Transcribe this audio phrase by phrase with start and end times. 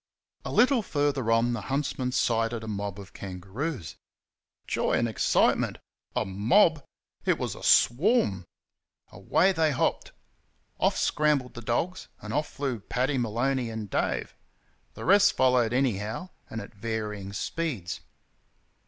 [0.43, 3.97] A little further on the huntsmen sighted a mob of kangaroos.
[4.65, 5.77] Joy and excitement.
[6.15, 6.83] A mob?
[7.23, 8.45] It was a swarm!
[9.11, 10.11] Away they hopped.
[10.79, 14.35] Off scrambled the dogs, and off flew Paddy Maloney and Dave
[14.95, 17.99] the rest followed anyhow, and at varying speeds.